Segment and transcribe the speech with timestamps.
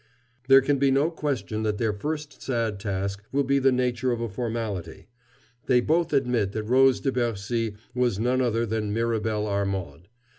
[0.47, 4.11] There can be no question that their first sad task will be in the nature
[4.11, 5.09] of a formality.
[5.67, 10.05] They both admit that Rose de Bercy was none other than Mirabel Armaud.